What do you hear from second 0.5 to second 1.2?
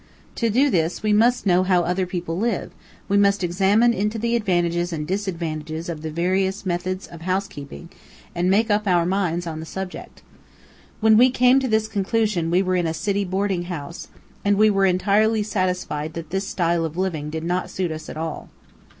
this, we